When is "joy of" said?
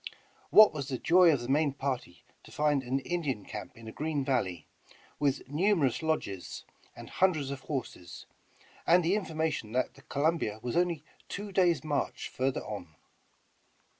0.97-1.41